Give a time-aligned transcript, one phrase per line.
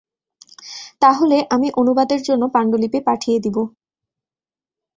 [1.01, 3.57] তাহলে, আমি অনুবাদের জন্য পাণ্ডুলিপি পাঠিয়ে দিব।